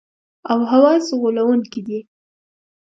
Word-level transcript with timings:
او 0.51 0.59
حواس 0.71 1.05
غولونکي 1.19 1.81
دي. 1.87 1.99